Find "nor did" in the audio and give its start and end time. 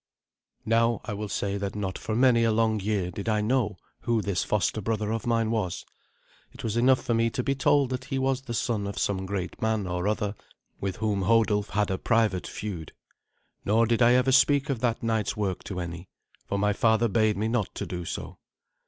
13.63-14.01